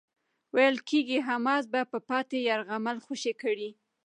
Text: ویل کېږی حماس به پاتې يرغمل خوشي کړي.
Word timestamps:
ویل 0.55 0.77
کېږی 0.89 1.19
حماس 1.27 1.63
به 1.71 1.81
پاتې 2.09 2.37
يرغمل 2.49 2.97
خوشي 3.05 3.33
کړي. 3.41 3.69